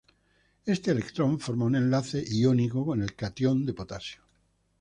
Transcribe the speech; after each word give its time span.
Éste 0.75 0.89
electrón 0.89 1.39
forma 1.39 1.65
un 1.69 1.75
enlace 1.75 2.25
iónico 2.27 2.83
con 2.83 3.03
el 3.03 3.13
catión 3.13 3.67
de 3.67 3.75
potasio. 3.75 4.23